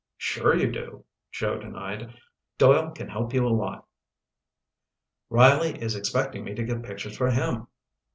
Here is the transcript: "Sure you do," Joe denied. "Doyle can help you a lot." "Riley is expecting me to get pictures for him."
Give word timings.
"Sure 0.17 0.55
you 0.55 0.71
do," 0.71 1.05
Joe 1.31 1.59
denied. 1.59 2.15
"Doyle 2.57 2.89
can 2.89 3.07
help 3.07 3.35
you 3.35 3.45
a 3.45 3.49
lot." 3.49 3.85
"Riley 5.29 5.79
is 5.79 5.95
expecting 5.95 6.43
me 6.43 6.55
to 6.55 6.63
get 6.63 6.81
pictures 6.81 7.15
for 7.15 7.29
him." 7.29 7.67